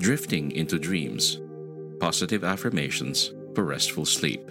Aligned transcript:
Drifting 0.00 0.52
into 0.52 0.78
dreams. 0.78 1.40
Positive 1.98 2.44
affirmations 2.44 3.32
for 3.52 3.64
restful 3.64 4.06
sleep. 4.06 4.48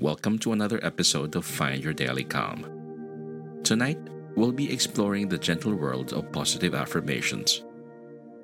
Welcome 0.00 0.40
to 0.40 0.52
another 0.52 0.80
episode 0.82 1.36
of 1.36 1.44
Find 1.44 1.84
Your 1.84 1.92
Daily 1.92 2.24
Calm. 2.24 3.60
Tonight, 3.62 4.00
we'll 4.34 4.50
be 4.50 4.72
exploring 4.72 5.28
the 5.28 5.38
gentle 5.38 5.76
world 5.76 6.12
of 6.12 6.32
positive 6.32 6.74
affirmations, 6.74 7.62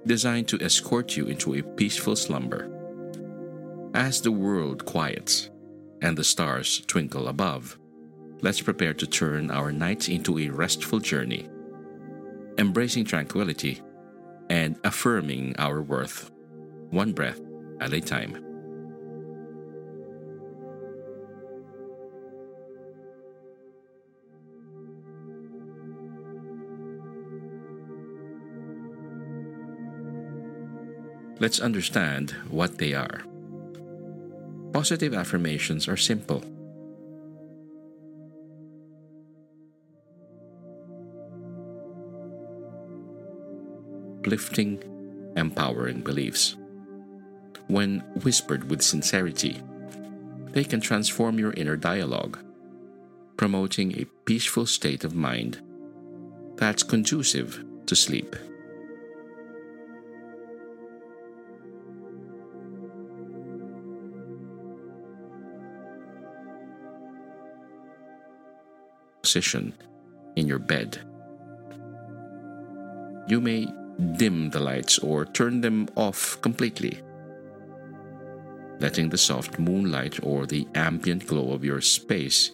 designed 0.06 0.46
to 0.46 0.62
escort 0.62 1.16
you 1.16 1.26
into 1.26 1.56
a 1.56 1.62
peaceful 1.62 2.14
slumber. 2.14 2.70
As 3.92 4.20
the 4.20 4.30
world 4.30 4.84
quiets 4.84 5.50
and 6.00 6.16
the 6.16 6.22
stars 6.22 6.84
twinkle 6.86 7.26
above, 7.26 7.76
let's 8.40 8.60
prepare 8.60 8.94
to 8.94 9.06
turn 9.06 9.50
our 9.50 9.72
nights 9.72 10.08
into 10.08 10.38
a 10.38 10.48
restful 10.48 11.00
journey, 11.00 11.48
embracing 12.56 13.04
tranquility 13.04 13.82
and 14.50 14.78
affirming 14.84 15.54
our 15.58 15.82
worth, 15.82 16.30
one 16.90 17.12
breath 17.12 17.40
at 17.80 17.92
a 17.92 18.00
time. 18.00 18.44
Let's 31.40 31.60
understand 31.60 32.30
what 32.48 32.78
they 32.78 32.94
are. 32.94 33.22
Positive 34.72 35.12
affirmations 35.12 35.88
are 35.88 35.96
simple. 35.96 36.42
Uplifting, 44.34 44.82
empowering 45.36 46.00
beliefs. 46.00 46.56
When 47.68 48.00
whispered 48.24 48.68
with 48.68 48.82
sincerity, 48.82 49.62
they 50.50 50.64
can 50.64 50.80
transform 50.80 51.38
your 51.38 51.52
inner 51.52 51.76
dialogue, 51.76 52.40
promoting 53.36 53.92
a 53.92 54.06
peaceful 54.24 54.66
state 54.66 55.04
of 55.04 55.14
mind 55.14 55.62
that's 56.56 56.82
conducive 56.82 57.64
to 57.86 57.94
sleep. 57.94 58.34
position 69.22 69.72
in 70.36 70.48
your 70.48 70.58
bed. 70.58 70.98
You 73.26 73.40
may 73.40 73.66
dim 74.16 74.50
the 74.50 74.60
lights 74.60 74.98
or 74.98 75.24
turn 75.24 75.60
them 75.60 75.88
off 75.96 76.40
completely, 76.42 77.00
letting 78.80 79.08
the 79.08 79.18
soft 79.18 79.58
moonlight 79.58 80.18
or 80.22 80.46
the 80.46 80.66
ambient 80.74 81.26
glow 81.26 81.52
of 81.52 81.64
your 81.64 81.80
space 81.80 82.52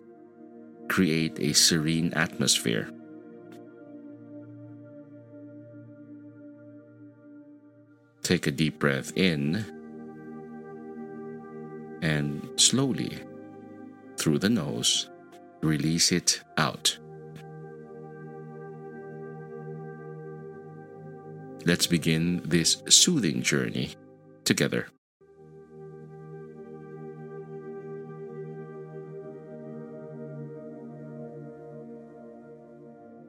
create 0.89 1.39
a 1.39 1.53
serene 1.53 2.13
atmosphere. 2.15 2.91
Take 8.23 8.47
a 8.47 8.51
deep 8.51 8.79
breath 8.79 9.13
in 9.17 9.65
and 12.03 12.49
slowly 12.57 13.19
through 14.17 14.39
the 14.39 14.49
nose 14.49 15.09
release 15.63 16.13
it 16.13 16.43
out. 16.57 16.99
Let's 21.67 21.87
begin 21.87 22.43
this 22.45 22.83
soothing 22.89 23.43
journey 23.43 23.95
together. 24.45 24.89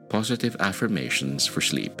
Positive 0.08 0.56
affirmations 0.60 1.46
for 1.46 1.60
sleep. 1.60 2.00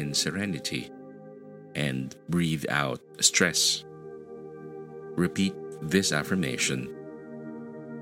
In 0.00 0.12
serenity 0.12 0.90
and 1.76 2.16
breathe 2.28 2.64
out 2.68 3.00
stress. 3.20 3.84
Repeat 5.14 5.54
this 5.82 6.10
affirmation, 6.12 6.92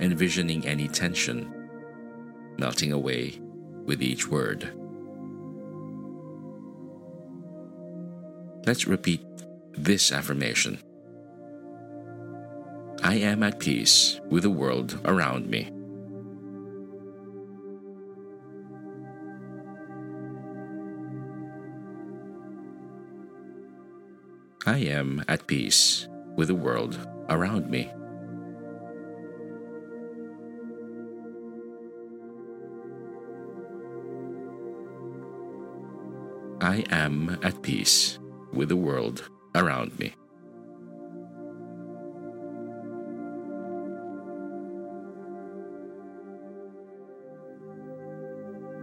envisioning 0.01 0.67
any 0.67 0.89
tension 0.89 1.53
melting 2.59 2.93
away 2.93 3.41
with 3.85 4.03
each 4.03 4.27
word. 4.29 4.73
Let's 8.67 8.87
repeat 8.87 9.25
this 9.73 10.13
affirmation 10.13 10.79
I 13.03 13.15
am 13.15 13.45
at 13.45 13.61
peace 13.61 14.21
with 14.29 14.43
the 14.43 14.51
world 14.51 15.01
around 15.05 15.49
me. 15.49 15.71
I 24.69 24.81
am 24.81 25.25
at 25.29 25.47
peace 25.47 26.09
with 26.37 26.49
the 26.49 26.55
world 26.55 26.99
around 27.31 27.71
me. 27.71 27.91
I 36.61 36.85
am 36.91 37.39
at 37.43 37.63
peace 37.63 38.19
with 38.53 38.69
the 38.69 38.77
world 38.77 39.31
around 39.55 39.99
me. 39.99 40.15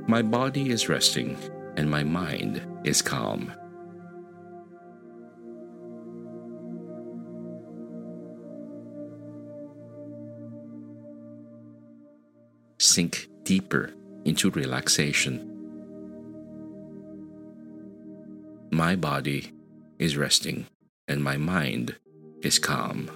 My 0.07 0.23
body 0.23 0.71
is 0.71 0.89
resting 0.89 1.37
and 1.77 1.91
my 1.91 2.03
mind 2.03 2.65
is 2.83 3.03
calm. 3.03 3.53
Sink 12.77 13.27
deeper 13.43 13.93
into 14.25 14.49
relaxation. 14.51 15.51
My 18.71 18.95
body 18.95 19.51
is 19.99 20.17
resting 20.17 20.65
and 21.07 21.23
my 21.23 21.37
mind 21.37 21.95
is 22.41 22.59
calm. 22.59 23.09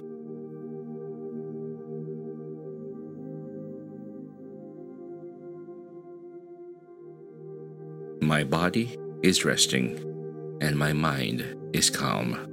My 8.22 8.44
body 8.44 8.96
is 9.22 9.44
resting 9.44 9.98
and 10.60 10.78
my 10.78 10.92
mind 10.92 11.56
is 11.72 11.90
calm. 11.90 12.49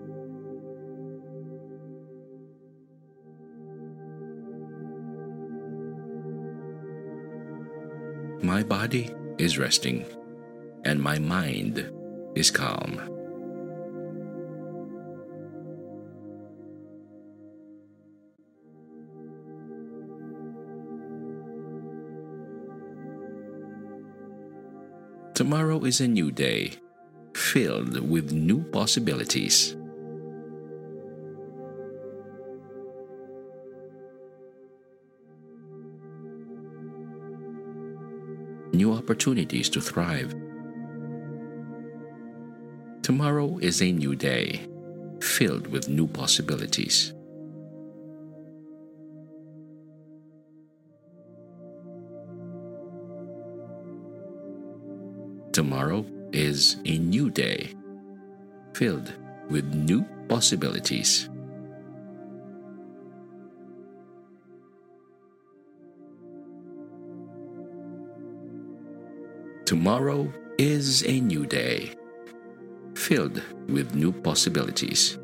My 8.42 8.62
body 8.64 9.14
is 9.38 9.58
resting 9.58 10.06
and 10.86 11.02
my 11.02 11.18
mind 11.18 11.92
is 12.36 12.52
calm. 12.52 13.02
Tomorrow 25.34 25.84
is 25.84 26.02
a 26.02 26.08
new 26.08 26.32
day, 26.32 26.74
filled 27.36 28.00
with 28.10 28.32
new 28.32 28.64
possibilities. 28.72 29.76
Opportunities 39.08 39.70
to 39.70 39.80
thrive. 39.80 40.36
Tomorrow 43.04 43.58
is 43.60 43.82
a 43.82 43.90
new 43.90 44.16
day, 44.16 44.68
filled 45.22 45.68
with 45.68 45.88
new 45.88 46.08
possibilities. 46.08 47.14
Tomorrow 55.54 56.06
is 56.34 56.76
a 56.84 56.98
new 56.98 57.30
day, 57.30 57.74
filled 58.74 59.14
with 59.50 59.74
new 59.74 60.04
possibilities. 60.28 61.30
Tomorrow 69.68 70.32
is 70.58 71.04
a 71.06 71.20
new 71.20 71.46
day, 71.46 71.92
filled 72.96 73.44
with 73.68 73.94
new 73.94 74.14
possibilities. 74.14 75.18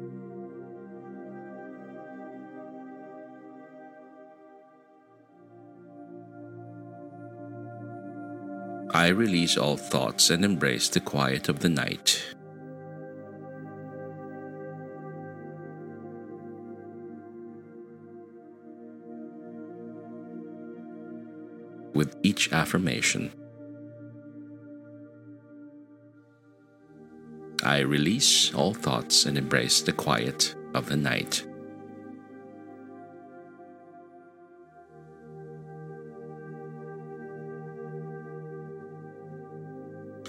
I 8.94 9.08
release 9.08 9.56
all 9.56 9.78
thoughts 9.78 10.30
and 10.30 10.44
embrace 10.44 10.90
the 10.90 11.00
quiet 11.00 11.48
of 11.48 11.60
the 11.60 11.70
night. 11.70 12.22
With 21.94 22.18
each 22.24 22.52
affirmation, 22.52 23.32
I 27.64 27.80
release 27.80 28.54
all 28.54 28.74
thoughts 28.74 29.26
and 29.26 29.38
embrace 29.38 29.82
the 29.82 29.94
quiet 29.94 30.54
of 30.74 30.88
the 30.88 30.98
night. 30.98 31.46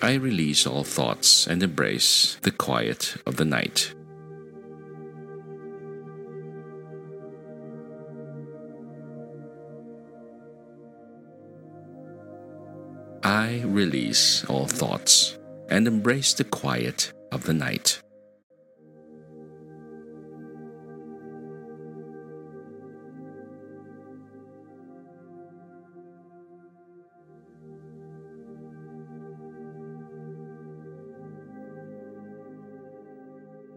I 0.01 0.15
release 0.15 0.65
all 0.65 0.85
thoughts 0.85 1.49
and 1.49 1.61
embrace 1.61 2.37
the 2.43 2.53
quiet 2.53 3.17
of 3.27 3.35
the 3.35 3.45
night. 3.45 3.93
I 13.25 13.63
release 13.65 14.45
all 14.45 14.67
thoughts 14.67 15.37
and 15.69 15.89
embrace 15.89 16.35
the 16.35 16.45
quiet 16.45 17.14
of 17.35 17.45
the 17.45 17.53
night. 17.53 18.01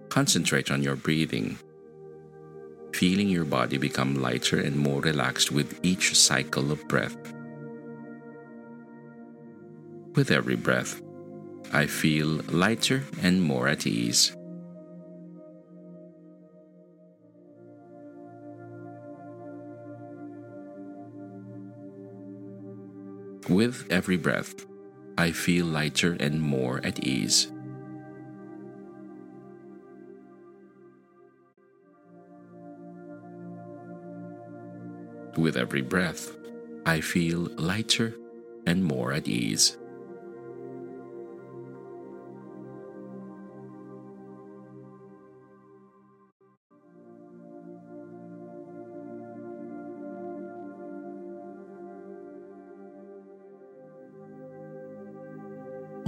Concentrate 0.09 0.71
on 0.71 0.81
your 0.81 0.95
breathing, 0.95 1.59
feeling 2.94 3.30
your 3.30 3.45
body 3.45 3.77
become 3.77 4.21
lighter 4.21 4.59
and 4.59 4.75
more 4.75 5.01
relaxed 5.01 5.51
with 5.51 5.80
each 5.83 6.15
cycle 6.15 6.71
of 6.71 6.88
breath. 6.88 7.18
With 10.15 10.31
every 10.31 10.56
breath, 10.56 11.01
I 11.74 11.86
feel 11.86 12.28
lighter 12.50 13.04
and 13.22 13.42
more 13.42 13.68
at 13.68 13.86
ease. 13.86 14.36
With 23.50 23.88
every 23.90 24.18
breath, 24.18 24.66
I 25.18 25.31
feel 25.31 25.66
lighter 25.66 26.18
and 26.19 26.42
more 26.42 26.80
at 26.84 27.04
ease. 27.04 27.52
With 35.38 35.56
every 35.56 35.81
breath, 35.81 36.36
I 36.86 37.02
feel 37.02 37.50
lighter 37.58 38.16
and 38.66 38.84
more 38.84 39.14
at 39.14 39.28
ease. 39.28 39.78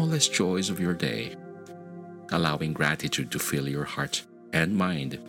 Smallest 0.10 0.34
joys 0.34 0.70
of 0.72 0.80
your 0.80 0.96
day, 0.96 1.36
allowing 2.32 2.74
gratitude 2.74 3.30
to 3.30 3.38
fill 3.38 3.70
your 3.70 3.84
heart 3.84 4.24
and 4.52 4.76
mind 4.76 5.20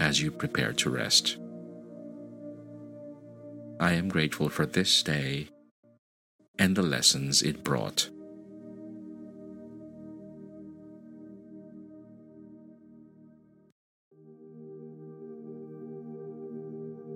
as 0.00 0.20
you 0.20 0.30
prepare 0.30 0.74
to 0.74 0.90
rest. 0.90 1.38
I 3.80 3.94
am 3.94 4.10
grateful 4.10 4.50
for 4.50 4.66
this 4.66 5.02
day 5.02 5.48
and 6.58 6.76
the 6.76 6.82
lessons 6.82 7.40
it 7.40 7.64
brought. 7.64 8.10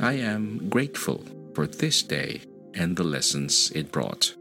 I 0.00 0.14
am 0.14 0.71
grateful 0.71 1.26
for 1.52 1.66
this 1.66 2.02
day 2.02 2.40
and 2.73 2.97
the 2.97 3.04
lessons 3.04 3.71
it 3.75 3.92
brought. 3.92 4.35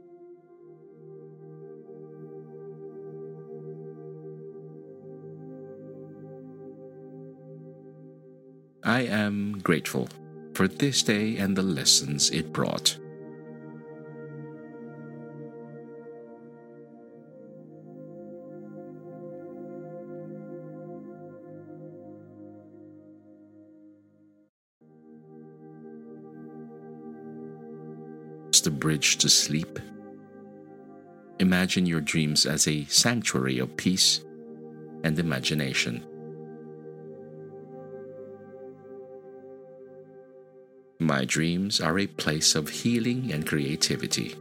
I 8.83 9.01
am 9.01 9.59
grateful 9.59 10.09
for 10.53 10.67
this 10.67 11.03
day 11.03 11.37
and 11.37 11.55
the 11.55 11.63
lessons 11.63 12.29
it 12.31 12.51
brought. 12.51 12.97
the 28.61 28.69
bridge 28.69 29.17
to 29.17 29.29
sleep. 29.29 29.79
Imagine 31.39 31.85
your 31.85 32.01
dreams 32.01 32.45
as 32.45 32.67
a 32.67 32.85
sanctuary 32.85 33.59
of 33.59 33.75
peace 33.75 34.23
and 35.03 35.17
imagination. 35.17 36.05
My 41.11 41.25
dreams 41.25 41.81
are 41.81 41.99
a 41.99 42.07
place 42.07 42.55
of 42.55 42.69
healing 42.69 43.33
and 43.33 43.45
creativity. 43.45 44.33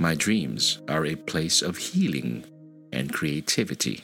My 0.00 0.16
dreams 0.16 0.82
are 0.88 1.06
a 1.06 1.14
place 1.14 1.62
of 1.62 1.76
healing 1.76 2.44
and 2.92 3.12
creativity. 3.12 4.02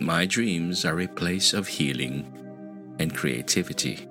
My 0.00 0.24
dreams 0.24 0.86
are 0.86 0.98
a 1.02 1.08
place 1.08 1.52
of 1.52 1.68
healing 1.68 2.96
and 2.98 3.14
creativity. 3.14 4.08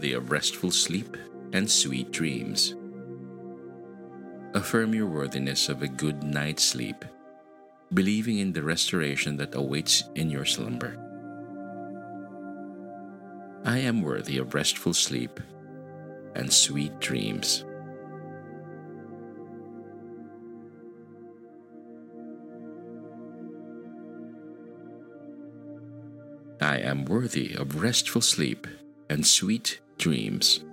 Worthy 0.00 0.14
of 0.14 0.30
restful 0.30 0.70
sleep 0.70 1.14
and 1.52 1.70
sweet 1.70 2.10
dreams. 2.10 2.74
Affirm 4.54 4.94
your 4.94 5.04
worthiness 5.06 5.68
of 5.68 5.82
a 5.82 5.88
good 5.88 6.22
night's 6.22 6.64
sleep, 6.64 7.04
believing 7.92 8.38
in 8.38 8.54
the 8.54 8.62
restoration 8.62 9.36
that 9.36 9.54
awaits 9.54 10.04
in 10.14 10.30
your 10.30 10.46
slumber. 10.46 10.96
I 13.66 13.80
am 13.80 14.00
worthy 14.00 14.38
of 14.38 14.54
restful 14.54 14.94
sleep 14.94 15.38
and 16.34 16.50
sweet 16.50 16.98
dreams. 16.98 17.66
I 26.58 26.78
am 26.78 27.04
worthy 27.04 27.52
of 27.54 27.82
restful 27.82 28.22
sleep 28.22 28.66
and 29.10 29.26
sweet 29.26 29.80
dreams. 30.00 30.64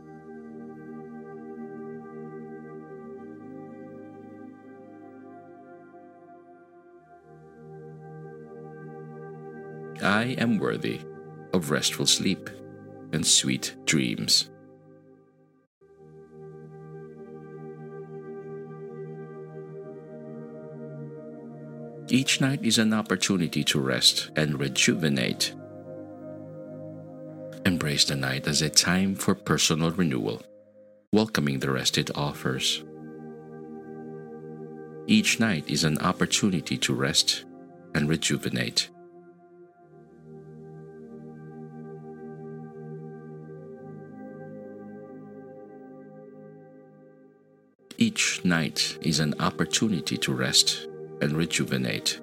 I 10.01 10.35
am 10.39 10.57
worthy 10.57 11.01
of 11.53 11.71
restful 11.71 12.05
sleep 12.05 12.49
and 13.11 13.27
sweet 13.27 13.75
dreams. 13.85 14.49
Each 22.09 22.39
night 22.39 22.63
is 22.63 22.77
an 22.77 22.93
opportunity 22.93 23.65
to 23.65 23.81
rest 23.81 24.31
and 24.37 24.57
rejuvenate. 24.57 25.56
Embrace 27.67 28.05
the 28.05 28.15
night 28.15 28.47
as 28.47 28.61
a 28.61 28.69
time 28.69 29.13
for 29.13 29.35
personal 29.35 29.91
renewal, 29.91 30.41
welcoming 31.11 31.59
the 31.59 31.69
rest 31.69 31.97
it 31.97 32.09
offers. 32.15 32.81
Each 35.05 35.37
night 35.41 35.69
is 35.69 35.83
an 35.83 35.97
opportunity 35.97 36.77
to 36.77 36.93
rest 36.93 37.43
and 37.93 38.07
rejuvenate. 38.07 38.87
Each 47.97 48.45
night 48.45 48.97
is 49.01 49.19
an 49.19 49.35
opportunity 49.41 50.15
to 50.19 50.33
rest 50.33 50.87
and 51.19 51.33
rejuvenate. 51.33 52.21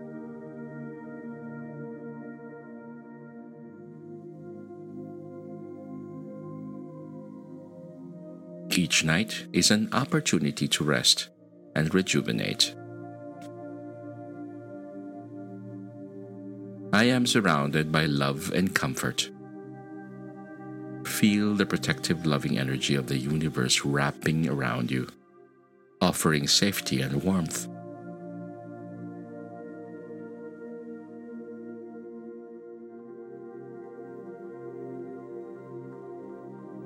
Each 8.76 9.04
night 9.04 9.46
is 9.52 9.70
an 9.70 9.88
opportunity 9.92 10.66
to 10.66 10.82
rest 10.82 11.28
and 11.76 11.94
rejuvenate. 11.94 12.74
I 16.92 17.04
am 17.04 17.24
surrounded 17.24 17.92
by 17.92 18.06
love 18.06 18.52
and 18.52 18.74
comfort. 18.74 19.30
Feel 21.06 21.54
the 21.54 21.66
protective, 21.66 22.26
loving 22.26 22.58
energy 22.58 22.96
of 22.96 23.06
the 23.06 23.18
universe 23.18 23.84
wrapping 23.84 24.48
around 24.48 24.90
you, 24.90 25.08
offering 26.00 26.48
safety 26.48 27.00
and 27.00 27.22
warmth. 27.22 27.68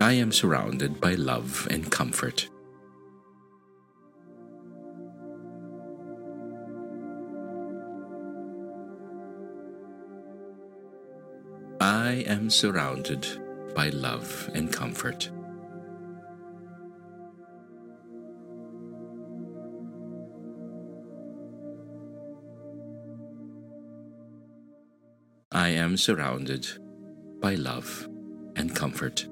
I 0.09 0.13
am 0.13 0.33
surrounded 0.33 1.03
by 1.03 1.17
love 1.17 1.69
and 1.71 1.93
comfort. 1.93 2.49
I 11.79 12.25
am 12.27 12.49
surrounded 12.49 13.27
by 13.75 13.91
love 13.91 14.49
and 14.55 14.73
comfort. 14.73 15.31
I 25.53 25.69
am 25.69 25.99
surrounded 25.99 26.67
by 27.43 27.57
love 27.57 28.09
and 28.57 28.75
comfort. 28.75 29.29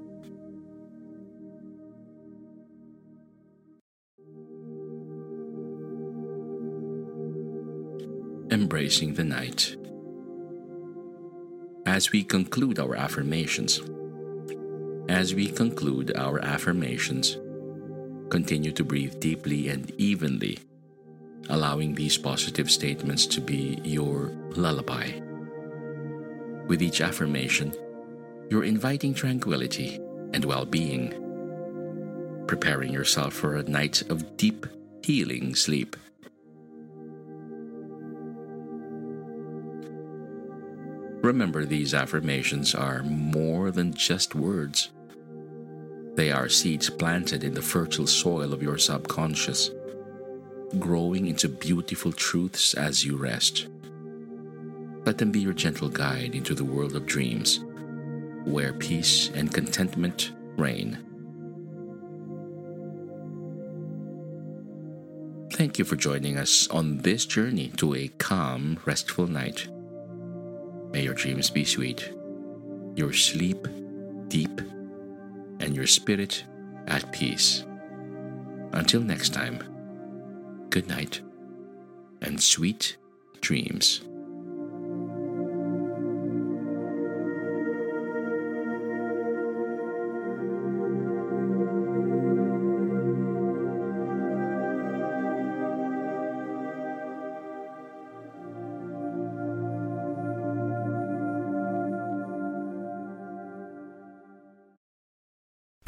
Embracing 8.67 9.15
the 9.15 9.23
night. 9.23 9.77
As 11.87 12.11
we 12.11 12.25
conclude 12.25 12.81
our 12.81 12.97
affirmations, 12.97 13.81
as 15.09 15.37
we 15.37 15.47
conclude 15.47 16.17
our 16.17 16.41
affirmations, 16.41 17.39
continue 18.29 18.73
to 18.73 18.83
breathe 18.83 19.21
deeply 19.21 19.69
and 19.69 19.93
evenly, 19.99 20.59
allowing 21.49 21.95
these 21.95 22.19
positive 22.19 22.69
statements 22.69 23.25
to 23.27 23.41
be 23.41 23.79
your 23.85 24.33
lullaby. 24.57 25.13
With 26.67 26.83
each 26.83 27.01
affirmation, 27.01 27.73
you're 28.51 28.65
inviting 28.65 29.15
tranquility 29.15 30.01
and 30.35 30.45
well 30.45 30.65
being, 30.65 31.15
preparing 32.49 32.93
yourself 32.93 33.33
for 33.33 33.55
a 33.55 33.63
night 33.63 34.03
of 34.11 34.37
deep, 34.37 34.67
healing 35.05 35.55
sleep. 35.55 35.95
Remember, 41.27 41.65
these 41.65 41.93
affirmations 41.93 42.73
are 42.73 43.03
more 43.03 43.73
than 43.73 43.93
just 43.93 44.37
words. 44.37 44.91
They 46.15 46.31
are 46.31 46.49
seeds 46.49 46.89
planted 46.89 47.43
in 47.43 47.53
the 47.53 47.61
fertile 47.61 48.07
soil 48.07 48.53
of 48.53 48.63
your 48.63 48.79
subconscious, 48.79 49.73
growing 50.79 51.27
into 51.27 51.49
beautiful 51.49 52.13
truths 52.13 52.75
as 52.75 53.05
you 53.05 53.17
rest. 53.17 53.67
Let 55.05 55.19
them 55.19 55.33
be 55.33 55.41
your 55.41 55.53
gentle 55.53 55.89
guide 55.89 56.37
into 56.37 56.55
the 56.55 56.65
world 56.65 56.95
of 56.95 57.07
dreams, 57.07 57.59
where 58.45 58.73
peace 58.73 59.29
and 59.35 59.53
contentment 59.53 60.31
reign. 60.57 60.97
Thank 65.55 65.81
you 65.81 65.85
for 65.85 65.97
joining 65.97 66.39
us 66.39 66.69
on 66.69 66.99
this 66.99 67.27
journey 67.27 67.73
to 67.79 67.97
a 67.97 68.07
calm, 68.19 68.79
restful 68.85 69.27
night. 69.27 69.67
May 70.93 71.03
your 71.03 71.15
dreams 71.15 71.51
be 71.51 71.65
sweet, 71.65 72.13
your 72.95 73.13
sleep 73.13 73.67
deep, 74.29 74.61
and 75.61 75.75
your 75.75 75.87
spirit 75.87 76.45
at 76.87 77.13
peace. 77.13 77.65
Until 78.73 79.01
next 79.01 79.33
time, 79.33 79.63
good 80.71 80.89
night 80.89 81.21
and 82.21 82.43
sweet 82.43 82.97
dreams. 83.41 84.03